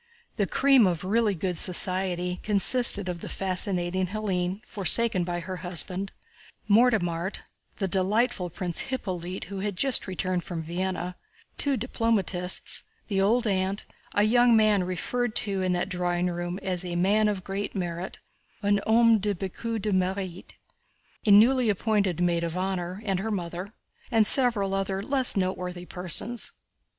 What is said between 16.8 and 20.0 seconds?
"a man of great merit" (un homme de beaucoup de